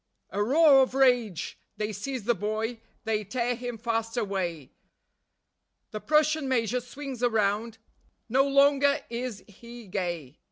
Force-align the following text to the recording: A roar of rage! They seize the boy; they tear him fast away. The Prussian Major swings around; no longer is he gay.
A 0.31 0.41
roar 0.41 0.81
of 0.81 0.95
rage! 0.95 1.59
They 1.77 1.93
seize 1.93 2.23
the 2.23 2.33
boy; 2.33 2.79
they 3.03 3.23
tear 3.23 3.53
him 3.53 3.77
fast 3.77 4.17
away. 4.17 4.71
The 5.91 6.01
Prussian 6.01 6.49
Major 6.49 6.79
swings 6.79 7.21
around; 7.21 7.77
no 8.27 8.47
longer 8.47 9.01
is 9.11 9.43
he 9.47 9.85
gay. 9.85 10.39